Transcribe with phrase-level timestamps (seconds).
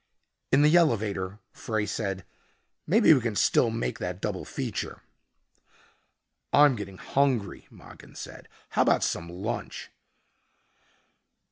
[0.51, 2.25] In the elevator Frey said,
[2.87, 5.03] "Maybe we can still make that double feature."
[6.51, 8.49] "I'm getting hungry," Mogin said.
[8.69, 9.91] "How about some lunch?"